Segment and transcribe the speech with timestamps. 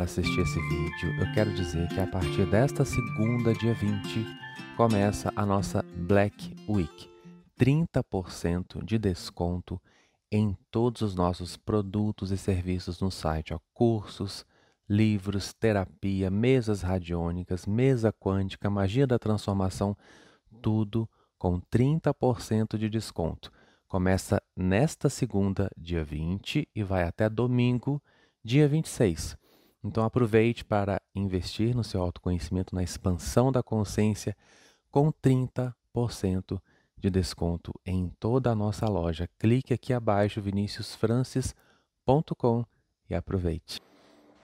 [0.00, 4.26] para assistir esse vídeo, eu quero dizer que a partir desta segunda, dia 20,
[4.74, 7.10] começa a nossa Black Week.
[7.58, 9.78] 30% de desconto
[10.32, 13.52] em todos os nossos produtos e serviços no site.
[13.52, 14.46] Ó, cursos,
[14.88, 19.94] livros, terapia, mesas radiônicas, mesa quântica, magia da transformação,
[20.62, 21.06] tudo
[21.36, 23.52] com 30% de desconto.
[23.86, 28.02] Começa nesta segunda, dia 20, e vai até domingo,
[28.42, 29.38] dia 26.
[29.82, 34.36] Então aproveite para investir no seu autoconhecimento, na expansão da consciência,
[34.90, 36.60] com 30%
[36.98, 39.28] de desconto em toda a nossa loja.
[39.38, 42.64] Clique aqui abaixo, viniciusfrancis.com
[43.08, 43.80] e aproveite.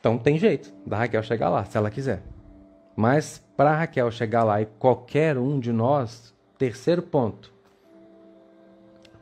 [0.00, 2.22] Então tem jeito da Raquel chegar lá, se ela quiser.
[2.96, 7.52] Mas para Raquel chegar lá e qualquer um de nós, terceiro ponto,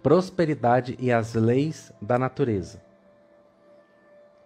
[0.02, 2.84] prosperidade e as leis da natureza.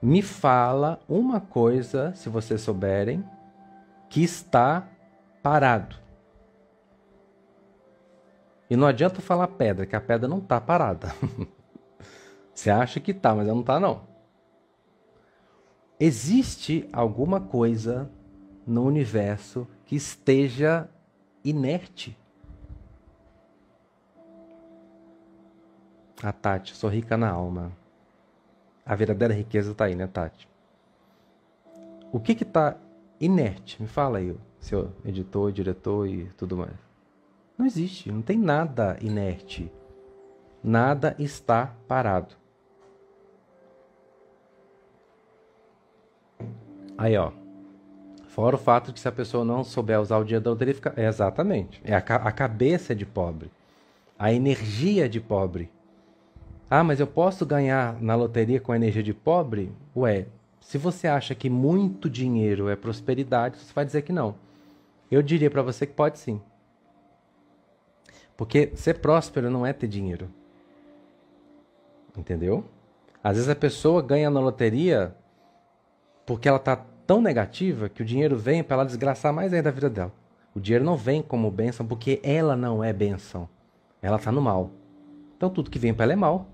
[0.00, 3.24] Me fala uma coisa, se vocês souberem,
[4.08, 4.88] que está
[5.42, 5.96] parado.
[8.70, 11.12] E não adianta falar pedra, que a pedra não está parada.
[12.54, 14.02] Você acha que está, mas ela não está não.
[15.98, 18.10] Existe alguma coisa
[18.66, 20.88] no universo que esteja
[21.44, 22.16] inerte?
[26.22, 27.72] A Tati, sou rica na alma.
[28.88, 30.48] A verdadeira riqueza está aí, né, Tati?
[32.10, 32.78] O que está
[33.20, 33.82] inerte?
[33.82, 36.72] Me fala aí, seu editor, diretor e tudo mais.
[37.58, 39.70] Não existe, não tem nada inerte.
[40.64, 42.34] Nada está parado.
[46.96, 47.30] Aí, ó.
[48.28, 50.74] Fora o fato de que se a pessoa não souber usar o dia da loteria,
[50.74, 50.94] fica...
[50.96, 51.78] É exatamente.
[51.84, 53.50] É a, a cabeça de pobre.
[54.18, 55.70] A energia de pobre.
[56.70, 59.72] Ah, mas eu posso ganhar na loteria com energia de pobre?
[59.96, 60.26] Ué,
[60.60, 64.34] se você acha que muito dinheiro é prosperidade, você vai dizer que não.
[65.10, 66.40] Eu diria para você que pode sim.
[68.36, 70.28] Porque ser próspero não é ter dinheiro.
[72.16, 72.64] Entendeu?
[73.24, 75.14] Às vezes a pessoa ganha na loteria
[76.26, 79.72] porque ela está tão negativa que o dinheiro vem para ela desgraçar mais ainda a
[79.72, 80.12] vida dela.
[80.54, 83.48] O dinheiro não vem como bênção porque ela não é bênção.
[84.02, 84.70] Ela está no mal.
[85.36, 86.46] Então tudo que vem para ela é mal.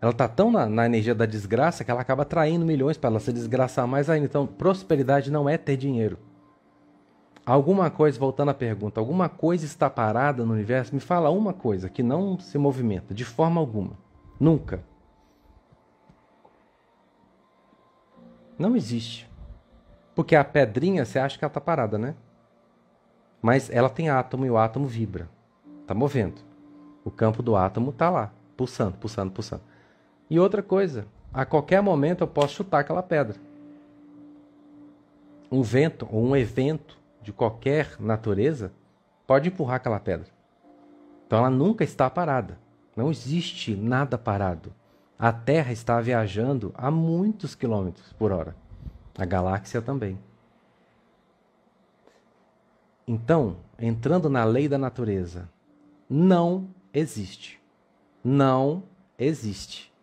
[0.00, 3.20] Ela está tão na, na, energia da desgraça que ela acaba atraindo milhões para ela
[3.20, 4.26] se desgraçar mais ainda.
[4.26, 6.18] Então, prosperidade não é ter dinheiro.
[7.44, 10.94] Alguma coisa, voltando à pergunta, alguma coisa está parada no universo?
[10.94, 13.92] Me fala uma coisa que não se movimenta de forma alguma.
[14.38, 14.82] Nunca.
[18.58, 19.30] Não existe.
[20.14, 22.14] Porque a pedrinha, você acha que ela está parada, né?
[23.40, 25.28] Mas ela tem átomo e o átomo vibra.
[25.82, 26.40] Está movendo.
[27.04, 29.62] O campo do átomo está lá, pulsando, pulsando, pulsando.
[30.28, 33.36] E outra coisa, a qualquer momento eu posso chutar aquela pedra.
[35.50, 38.72] Um vento ou um evento de qualquer natureza
[39.26, 40.26] pode empurrar aquela pedra.
[41.26, 42.58] Então ela nunca está parada.
[42.96, 44.72] Não existe nada parado.
[45.18, 48.56] A Terra está viajando a muitos quilômetros por hora.
[49.16, 50.18] A galáxia também.
[53.06, 55.48] Então, entrando na lei da natureza,
[56.10, 57.60] não existe.
[58.24, 58.82] Não
[59.16, 59.94] existe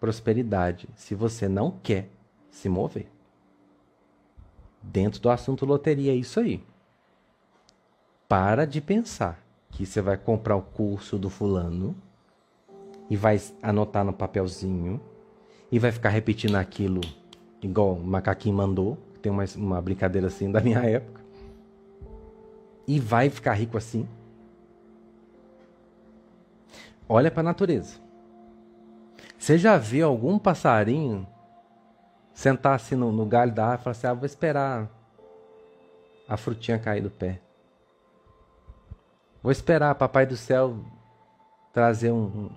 [0.00, 2.08] prosperidade se você não quer
[2.50, 3.06] se mover.
[4.82, 6.64] Dentro do assunto loteria é isso aí.
[8.26, 11.94] Para de pensar que você vai comprar o curso do fulano
[13.10, 15.00] e vai anotar no papelzinho
[15.70, 17.00] e vai ficar repetindo aquilo
[17.62, 18.96] igual o macaquinho mandou.
[19.20, 21.20] Tem uma, uma brincadeira assim da minha época.
[22.86, 24.08] E vai ficar rico assim.
[27.08, 28.09] Olha para a natureza.
[29.50, 31.26] Você já viu algum passarinho
[32.32, 34.88] sentar assim no, no galho da árvore e falar assim: ah, vou esperar
[36.28, 37.40] a frutinha cair do pé.
[39.42, 40.76] Vou esperar Papai do Céu
[41.72, 42.48] trazer um,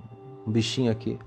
[0.46, 1.18] um, bichinho aqui.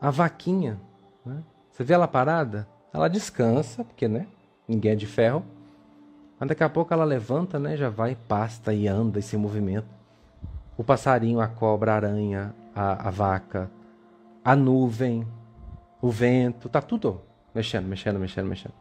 [0.00, 0.80] A vaquinha,
[1.26, 1.42] né?
[1.72, 2.68] você vê ela parada?
[2.92, 4.28] Ela descansa, porque né?
[4.68, 5.44] ninguém é de ferro.
[6.38, 7.76] Mas daqui a pouco ela levanta, né?
[7.76, 9.88] já vai, pasta e anda e se movimenta.
[10.78, 13.68] O passarinho, a cobra, a aranha, a, a vaca,
[14.44, 15.26] a nuvem,
[16.02, 17.20] o vento, tá tudo
[17.54, 18.74] mexendo, mexendo, mexendo, mexendo.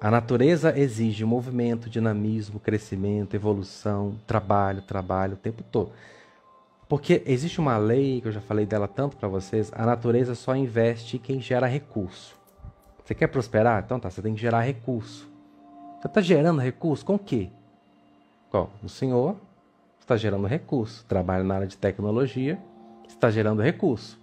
[0.00, 5.92] A natureza exige movimento, dinamismo, crescimento, evolução, trabalho, trabalho o tempo todo.
[6.88, 10.56] Porque existe uma lei que eu já falei dela tanto para vocês, a natureza só
[10.56, 12.34] investe em quem gera recurso.
[13.04, 13.82] Você quer prosperar?
[13.84, 15.28] Então tá, você tem que gerar recurso.
[16.00, 17.50] Você está gerando recurso com o quê?
[18.50, 18.70] Qual?
[18.82, 19.36] O senhor
[20.00, 21.04] está gerando recurso.
[21.06, 22.58] Trabalha na área de tecnologia,
[23.06, 24.19] está gerando recurso.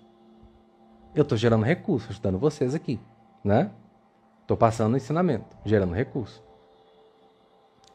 [1.17, 2.99] Eu estou gerando recurso, ajudando vocês aqui,
[3.43, 3.71] né?
[4.43, 6.43] Estou passando o ensinamento, gerando recurso.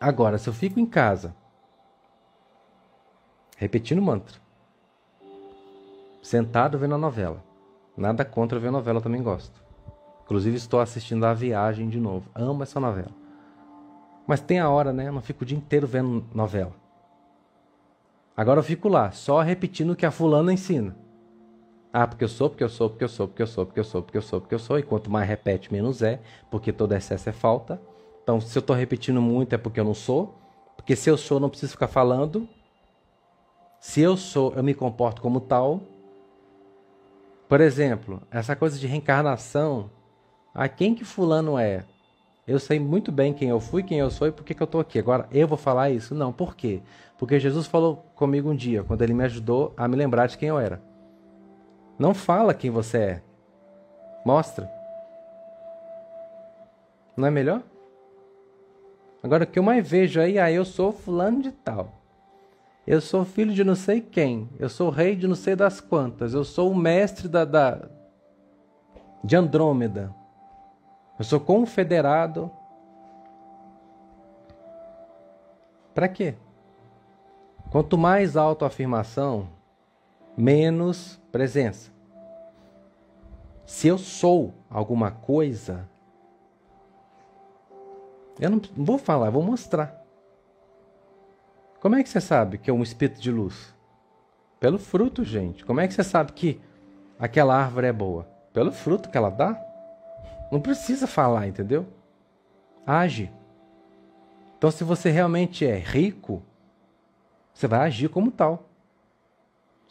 [0.01, 1.33] Agora, se eu fico em casa,
[3.57, 4.41] repetindo o mantra,
[6.21, 7.45] sentado vendo a novela,
[7.97, 9.63] nada contra ver novela, eu também gosto.
[10.25, 12.29] Inclusive, estou assistindo A Viagem de novo.
[12.35, 13.13] Amo essa novela.
[14.27, 15.07] Mas tem a hora, né?
[15.07, 16.73] Eu não fico o dia inteiro vendo novela.
[18.37, 20.97] Agora eu fico lá, só repetindo o que a fulana ensina.
[21.93, 23.85] Ah, porque eu sou, porque eu sou, porque eu sou, porque eu sou, porque eu
[23.85, 24.79] sou, porque eu sou, porque eu sou.
[24.79, 27.81] E quanto mais repete, menos é, porque todo excesso é falta.
[28.23, 30.35] Então, se eu estou repetindo muito, é porque eu não sou.
[30.75, 32.49] Porque se eu sou, não preciso ficar falando.
[33.79, 35.81] Se eu sou, eu me comporto como tal.
[37.47, 39.91] Por exemplo, essa coisa de reencarnação.
[40.55, 41.85] Ah, quem que fulano é?
[42.47, 44.65] Eu sei muito bem quem eu fui, quem eu sou e por que, que eu
[44.65, 44.99] estou aqui.
[44.99, 46.15] Agora, eu vou falar isso?
[46.15, 46.33] Não.
[46.33, 46.81] Por quê?
[47.19, 50.49] Porque Jesus falou comigo um dia, quando ele me ajudou a me lembrar de quem
[50.49, 50.92] eu era.
[52.03, 53.23] Não fala quem você é.
[54.27, 54.69] Mostra.
[57.17, 57.63] Não é melhor?
[59.23, 61.93] Agora, o que eu mais vejo aí, ah, eu sou fulano de tal.
[62.85, 64.51] Eu sou filho de não sei quem.
[64.59, 66.35] Eu sou rei de não sei das quantas.
[66.35, 67.89] Eu sou o mestre da, da
[69.23, 70.13] de Andrômeda.
[71.17, 72.51] Eu sou confederado.
[75.95, 76.35] Para quê?
[77.71, 79.47] Quanto mais autoafirmação,
[80.37, 81.91] menos presença.
[83.67, 85.89] Se eu sou alguma coisa,
[88.39, 90.03] eu não vou falar, vou mostrar.
[91.81, 93.75] Como é que você sabe que é um espírito de luz?
[94.61, 95.65] Pelo fruto, gente.
[95.65, 96.61] Como é que você sabe que
[97.19, 98.29] aquela árvore é boa?
[98.53, 99.61] Pelo fruto que ela dá.
[100.51, 101.87] Não precisa falar, entendeu?
[102.87, 103.33] Age.
[104.57, 106.43] Então, se você realmente é rico,
[107.53, 108.69] você vai agir como tal.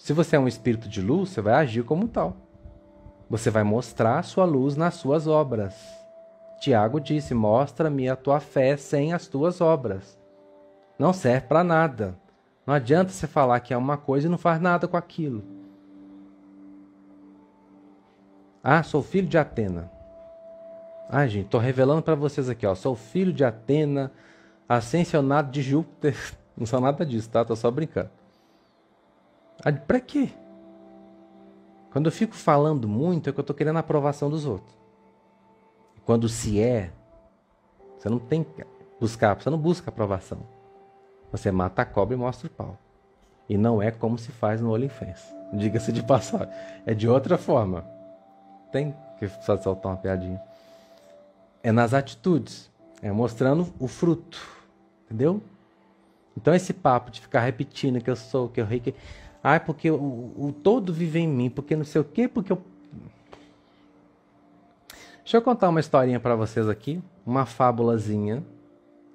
[0.01, 2.35] Se você é um espírito de luz, você vai agir como tal.
[3.29, 5.75] Você vai mostrar sua luz nas suas obras.
[6.59, 10.19] Tiago disse: Mostra-me a tua fé sem as tuas obras.
[10.97, 12.17] Não serve para nada.
[12.65, 15.43] Não adianta você falar que é uma coisa e não faz nada com aquilo.
[18.63, 19.91] Ah, sou filho de Atena.
[21.07, 22.73] Ah, gente, estou revelando para vocês aqui, ó.
[22.73, 24.11] Sou filho de Atena,
[24.67, 26.17] ascensionado de Júpiter.
[26.57, 27.45] Não sou nada disso, tá?
[27.45, 28.20] Tô só brincando.
[29.63, 30.29] Ah, para quê?
[31.91, 34.75] Quando eu fico falando muito é que eu estou querendo a aprovação dos outros.
[36.05, 36.91] Quando se é,
[37.97, 38.65] você não tem que
[38.99, 40.39] buscar, você não busca aprovação.
[41.31, 42.77] Você mata a cobra e mostra o pau.
[43.47, 45.33] E não é como se faz no OnlyFans.
[45.53, 46.47] Diga-se de passagem.
[46.85, 47.85] É de outra forma.
[48.71, 50.41] Tem que só soltar uma piadinha.
[51.61, 52.71] É nas atitudes.
[53.01, 54.39] É mostrando o fruto.
[55.05, 55.41] Entendeu?
[56.35, 58.95] Então esse papo de ficar repetindo que eu sou, que eu rei, que
[59.43, 62.61] ah, porque o, o todo vive em mim, porque não sei o quê, porque eu.
[65.19, 68.43] Deixa eu contar uma historinha para vocês aqui, uma fábulazinha.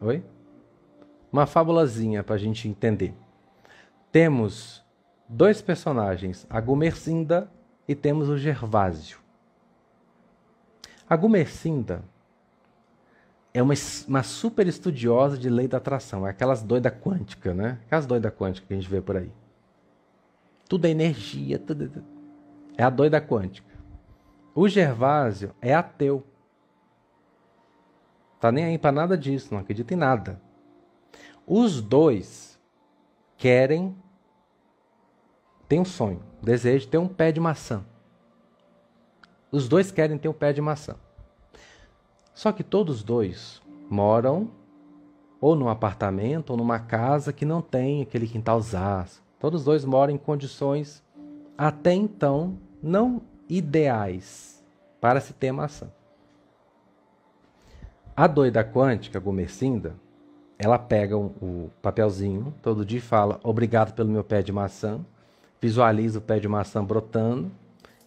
[0.01, 0.23] Oi?
[1.33, 3.15] Uma fábulazinha para a gente entender.
[4.11, 4.85] Temos
[5.29, 7.51] dois personagens, a Gumercinda
[7.87, 9.19] e temos o Gervásio.
[11.09, 12.03] A Gumercinda
[13.55, 13.75] é uma,
[14.09, 17.79] uma super estudiosa de lei da atração, é aquelas doida quântica, né?
[17.87, 19.31] Aquelas doida quântica que a gente vê por aí.
[20.69, 22.05] Tudo é energia, tudo
[22.77, 23.75] é a doida quântica.
[24.55, 26.27] O Gervásio é ateu.
[28.41, 30.41] Tá nem aí para nada disso, não acredita em nada.
[31.47, 32.61] Os dois
[33.37, 33.97] querem
[35.69, 37.85] tem um sonho, desejo de ter um pé de maçã.
[39.51, 40.97] Os dois querem ter um pé de maçã.
[42.33, 44.51] Só que todos dois moram
[45.41, 50.19] ou num apartamento ou numa casa que não tem aquele quintalzaço, Todos dois moram em
[50.19, 51.03] condições
[51.57, 54.65] até então não ideais
[55.01, 55.89] para se ter maçã.
[58.17, 59.95] A doida quântica, Gomercinda,
[60.59, 65.01] ela pega o um, papelzinho todo dia e fala: Obrigado pelo meu pé de maçã.
[65.61, 67.51] Visualiza o pé de maçã brotando.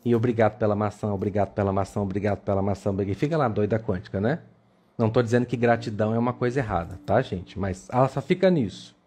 [0.04, 2.96] E obrigado pela maçã, obrigado pela maçã, obrigado pela maçã.
[3.06, 4.40] E fica lá, doida quântica, né?
[4.98, 7.60] Não estou dizendo que gratidão é uma coisa errada, tá, gente?
[7.60, 8.99] Mas ela só fica nisso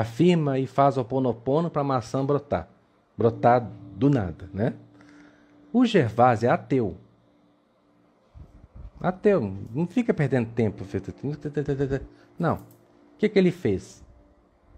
[0.00, 2.68] afirma e faz o ponopono para a maçã brotar.
[3.16, 4.74] Brotar do nada, né?
[5.72, 6.96] O Gervásio é ateu.
[8.98, 10.84] Ateu, não fica perdendo tempo.
[12.38, 12.54] Não.
[12.54, 14.02] O que, que ele fez?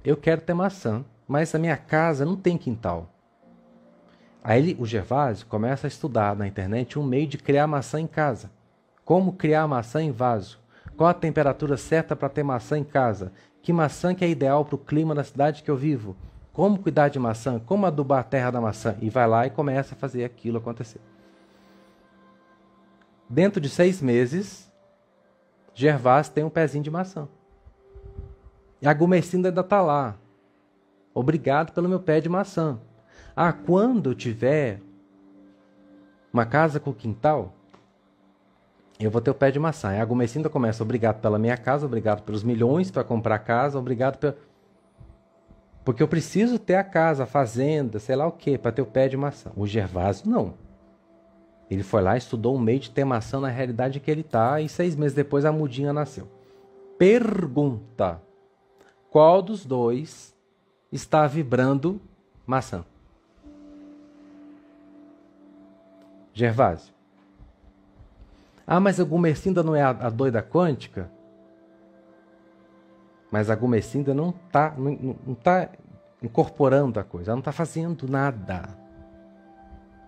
[0.05, 3.09] Eu quero ter maçã, mas a minha casa não tem quintal.
[4.43, 8.07] Aí ele, o Gervásio começa a estudar na internet um meio de criar maçã em
[8.07, 8.51] casa.
[9.05, 10.59] Como criar maçã em vaso.
[10.97, 13.33] Qual a temperatura certa para ter maçã em casa?
[13.61, 16.17] Que maçã que é ideal para o clima da cidade que eu vivo?
[16.53, 17.59] Como cuidar de maçã?
[17.59, 18.97] Como adubar a terra da maçã?
[19.01, 21.01] E vai lá e começa a fazer aquilo acontecer.
[23.29, 24.71] Dentro de seis meses,
[25.75, 27.27] Gervásio tem um pezinho de maçã.
[28.81, 30.15] E a Gumercinda ainda está lá.
[31.13, 32.79] Obrigado pelo meu pé de maçã.
[33.35, 34.81] Ah, quando eu tiver
[36.33, 37.53] uma casa com quintal,
[38.99, 39.89] eu vou ter o pé de maçã.
[39.89, 44.19] Aí a Gumercinda começa, obrigado pela minha casa, obrigado pelos milhões para comprar casa, obrigado
[44.19, 44.35] pelo...
[45.85, 48.87] Porque eu preciso ter a casa, a fazenda, sei lá o que, para ter o
[48.87, 49.51] pé de maçã.
[49.55, 50.55] O Gervásio não.
[51.71, 54.69] Ele foi lá, estudou um meio de ter maçã na realidade que ele está, e
[54.69, 56.29] seis meses depois a mudinha nasceu.
[56.97, 58.23] Pergunta:
[59.11, 60.35] qual dos dois
[60.91, 62.01] está vibrando
[62.47, 62.85] maçã?
[66.33, 66.94] Gervásio.
[68.67, 71.11] Ah, mas a Gumercinda não é a, a doida quântica?
[73.31, 75.69] Mas a Gumercinda não está não, não tá
[76.23, 78.63] incorporando a coisa, ela não está fazendo nada.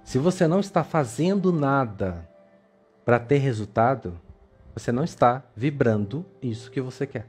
[0.02, 2.28] Se você não está fazendo nada
[3.04, 4.18] para ter resultado,
[4.72, 7.26] você não está vibrando isso que você quer.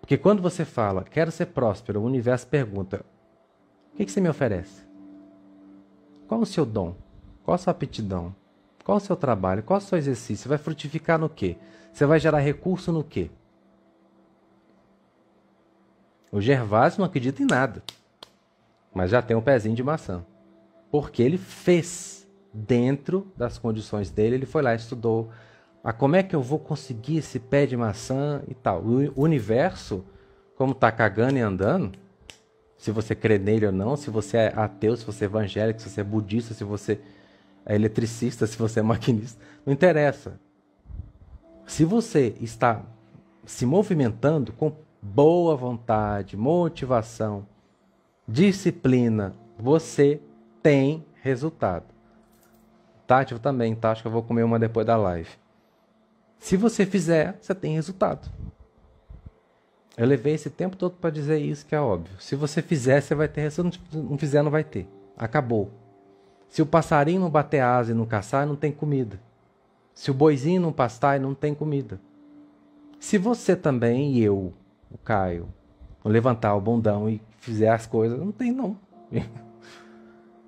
[0.00, 3.04] Porque quando você fala, quero ser próspero, o universo pergunta:
[3.92, 4.86] o que, que você me oferece?
[6.26, 6.94] Qual o seu dom?
[7.42, 8.34] Qual a sua aptidão?
[8.84, 9.62] Qual o seu trabalho?
[9.62, 10.48] Qual o seu exercício?
[10.48, 11.56] Vai frutificar no quê?
[11.92, 13.30] Você vai gerar recurso no quê?
[16.30, 17.82] O Gervásio não acredita em nada,
[18.92, 20.24] mas já tem um pezinho de maçã.
[20.90, 25.30] Porque ele fez dentro das condições dele, ele foi lá, estudou.
[25.82, 28.82] Ah, como é que eu vou conseguir esse pé de maçã e tal?
[28.82, 30.04] O universo,
[30.56, 31.98] como está cagando e andando,
[32.76, 35.88] se você crê nele ou não, se você é ateu, se você é evangélico, se
[35.88, 37.00] você é budista, se você
[37.66, 40.38] é eletricista, se você é maquinista, não interessa.
[41.66, 42.82] Se você está
[43.46, 47.46] se movimentando com boa vontade, motivação,
[48.26, 50.20] disciplina, você
[50.62, 51.84] tem resultado.
[53.06, 53.90] Tati, eu também, tá?
[53.92, 55.28] Acho que eu vou comer uma depois da live.
[56.38, 58.30] Se você fizer, você tem resultado.
[59.96, 62.20] Eu levei esse tempo todo para dizer isso, que é óbvio.
[62.20, 63.50] Se você fizer, você vai ter.
[63.50, 64.88] Se não fizer, não vai ter.
[65.16, 65.70] Acabou.
[66.54, 69.18] Se o passarinho não bater asa e não caçar, não tem comida.
[69.92, 72.00] Se o boizinho não pastar, não tem comida.
[73.00, 74.54] Se você também e eu,
[74.88, 75.48] o Caio,
[76.04, 78.78] levantar o bundão e fizer as coisas, não tem não.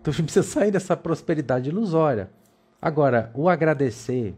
[0.01, 2.31] Então a gente precisa sair dessa prosperidade ilusória.
[2.81, 4.37] Agora, o agradecer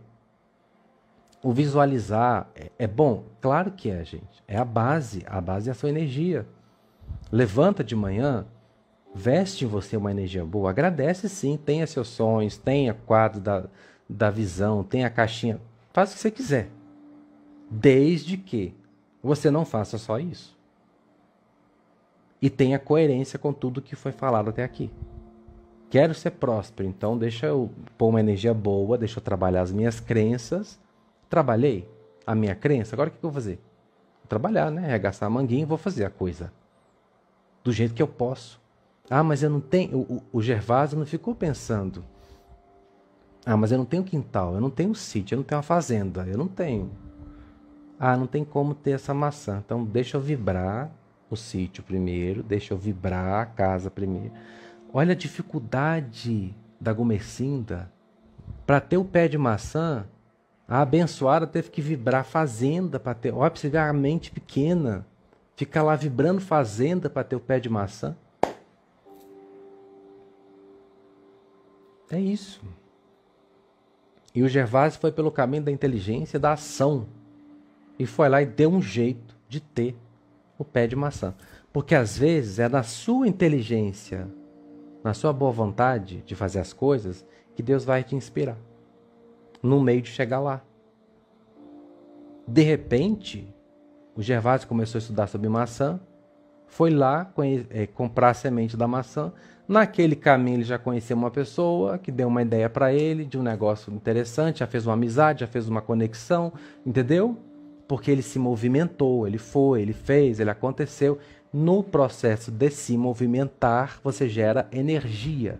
[1.43, 3.25] o visualizar é, é, bom?
[3.43, 4.43] Claro que é, gente.
[4.49, 5.23] É a base.
[5.27, 6.47] A base é a sua energia.
[7.31, 8.47] Levanta de manhã,
[9.15, 10.71] veste você uma energia boa.
[10.71, 11.57] Agradece sim.
[11.57, 13.65] Tenha seus sonhos, tenha quadro da,
[14.09, 15.61] da visão, tenha caixinha.
[15.93, 16.69] Faça o que você quiser.
[17.71, 18.75] Desde que
[19.23, 20.57] você não faça só isso.
[22.41, 24.91] E tenha coerência com tudo que foi falado até aqui.
[25.91, 29.99] Quero ser próspero, então deixa eu pôr uma energia boa, deixa eu trabalhar as minhas
[29.99, 30.79] crenças
[31.29, 31.87] Trabalhei
[32.27, 33.57] a minha crença, agora o que eu vou fazer?
[34.21, 34.87] Vou trabalhar, né?
[34.87, 36.53] Arregaçar a manguinha e vou fazer a coisa.
[37.63, 38.61] Do jeito que eu posso.
[39.11, 39.99] Ah, mas eu não tenho.
[39.99, 42.05] O, o Gervásio não ficou pensando.
[43.45, 46.27] Ah, mas eu não tenho quintal, eu não tenho sítio, eu não tenho uma fazenda,
[46.27, 46.91] eu não tenho.
[47.99, 49.63] Ah, não tem como ter essa maçã.
[49.65, 50.91] Então deixa eu vibrar
[51.31, 54.33] o sítio primeiro, deixa eu vibrar a casa primeiro.
[54.93, 57.91] Olha a dificuldade da Gomercinda
[58.67, 60.07] para ter o pé de maçã
[60.69, 63.33] a abençoada teve que vibrar fazenda para ter.
[63.33, 65.07] Olha você ver a mente pequena.
[65.57, 68.15] Ficar lá vibrando fazenda para ter o pé de maçã.
[72.11, 72.63] É isso.
[74.35, 77.07] E o Gervásio foi pelo caminho da inteligência, da ação.
[77.99, 79.97] E foi lá e deu um jeito de ter
[80.59, 81.35] o pé de maçã.
[81.73, 84.29] Porque às vezes é na sua inteligência,
[85.03, 88.57] na sua boa vontade de fazer as coisas, que Deus vai te inspirar
[89.63, 90.63] no meio de chegar lá.
[92.47, 93.53] De repente,
[94.15, 96.01] o Gervásio começou a estudar sobre maçã,
[96.69, 97.31] foi lá
[97.71, 99.33] é, comprar a semente da maçã.
[99.67, 103.43] Naquele caminho ele já conheceu uma pessoa que deu uma ideia para ele de um
[103.43, 106.53] negócio interessante, já fez uma amizade, já fez uma conexão,
[106.87, 107.37] entendeu?
[107.87, 111.19] Porque ele se movimentou, ele foi, ele fez, ele aconteceu.
[111.53, 115.59] No processo de se movimentar, você gera energia.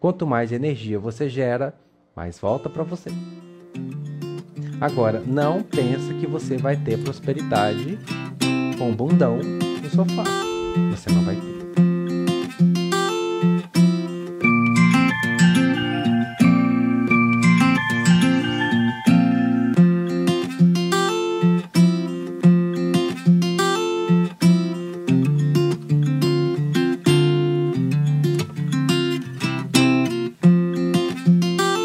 [0.00, 1.74] Quanto mais energia você gera,
[2.14, 3.10] mas volta para você.
[4.80, 7.98] Agora, não pensa que você vai ter prosperidade
[8.78, 9.40] com bundão
[9.90, 10.24] sofá.
[10.90, 11.55] Você não vai ter.